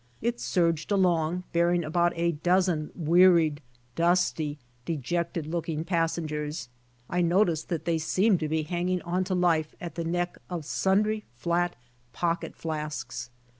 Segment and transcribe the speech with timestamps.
[0.19, 3.61] It surged along bearing about a dozen wearied,
[3.93, 6.69] dusty, dejected looking passengers.
[7.07, 10.65] I noticed that they seemed to be hanging on to life at the neck of
[10.65, 11.75] sundry flat
[12.13, 13.29] pocket flasks.